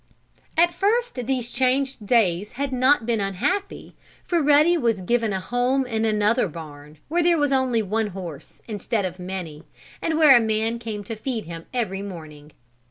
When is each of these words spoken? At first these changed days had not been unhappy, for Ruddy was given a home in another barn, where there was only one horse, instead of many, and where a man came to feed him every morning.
At 0.57 0.73
first 0.73 1.13
these 1.13 1.51
changed 1.51 2.07
days 2.07 2.53
had 2.53 2.71
not 2.73 3.05
been 3.05 3.21
unhappy, 3.21 3.95
for 4.23 4.41
Ruddy 4.41 4.75
was 4.75 5.03
given 5.03 5.31
a 5.31 5.39
home 5.39 5.85
in 5.85 6.05
another 6.05 6.47
barn, 6.47 6.97
where 7.07 7.21
there 7.21 7.37
was 7.37 7.51
only 7.51 7.83
one 7.83 8.07
horse, 8.07 8.63
instead 8.67 9.05
of 9.05 9.19
many, 9.19 9.63
and 10.01 10.17
where 10.17 10.35
a 10.35 10.39
man 10.41 10.79
came 10.79 11.03
to 11.03 11.15
feed 11.15 11.45
him 11.45 11.67
every 11.71 12.01
morning. 12.01 12.51